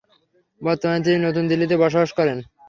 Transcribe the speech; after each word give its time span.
বর্তমানে 0.61 0.99
তিনি 1.05 1.17
নতুন 1.19 1.43
দিল্লিতে 1.51 1.75
বসবাস 1.83 2.09
করেন। 2.17 2.37